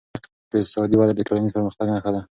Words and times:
اقتصادي 0.57 0.95
وده 0.97 1.13
د 1.15 1.21
ټولنیز 1.27 1.51
پرمختګ 1.57 1.87
نښه 1.93 2.11
ده. 2.15 2.21